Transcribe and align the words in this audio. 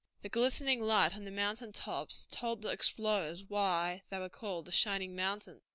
The 0.23 0.29
glistening 0.29 0.81
light 0.81 1.15
on 1.15 1.25
the 1.25 1.29
mountain 1.31 1.71
tops 1.71 2.25
told 2.31 2.63
the 2.63 2.69
explorers 2.71 3.43
why 3.43 4.01
they 4.09 4.17
were 4.17 4.29
called 4.29 4.65
the 4.65 4.71
Shining 4.71 5.15
Mountains. 5.15 5.61